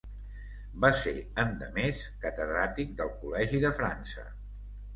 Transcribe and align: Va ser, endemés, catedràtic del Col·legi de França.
Va 0.85 0.89
ser, 1.01 1.13
endemés, 1.43 2.01
catedràtic 2.25 2.97
del 3.03 3.15
Col·legi 3.21 3.63
de 3.69 3.75
França. 3.79 4.29